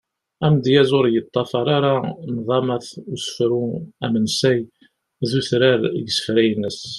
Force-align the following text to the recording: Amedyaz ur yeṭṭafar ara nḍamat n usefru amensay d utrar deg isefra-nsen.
Amedyaz 0.45 0.89
ur 0.97 1.05
yeṭṭafar 1.09 1.67
ara 1.77 1.93
nḍamat 2.35 2.87
n 2.95 2.99
usefru 3.13 3.63
amensay 4.05 4.59
d 5.29 5.29
utrar 5.39 5.77
deg 5.83 6.05
isefra-nsen. 6.09 6.89